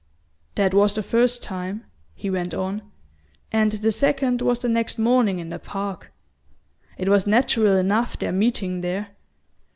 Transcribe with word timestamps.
"That 0.55 0.73
was 0.73 0.95
the 0.95 1.03
first 1.03 1.43
time," 1.43 1.85
he 2.15 2.31
went 2.31 2.55
on; 2.55 2.81
"and 3.51 3.71
the 3.71 3.91
second 3.91 4.41
was 4.41 4.57
the 4.57 4.67
next 4.67 4.97
morning 4.97 5.37
in 5.37 5.49
the 5.49 5.59
park. 5.59 6.11
It 6.97 7.07
was 7.07 7.27
natural 7.27 7.75
enough, 7.75 8.17
their 8.17 8.31
meeting 8.31 8.81
there. 8.81 9.09